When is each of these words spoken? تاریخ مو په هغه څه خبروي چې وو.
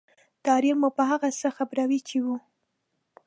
تاریخ 0.47 0.75
مو 0.81 0.89
په 0.97 1.03
هغه 1.11 1.29
څه 1.39 1.47
خبروي 1.57 1.99
چې 2.07 2.17
وو. 2.23 2.35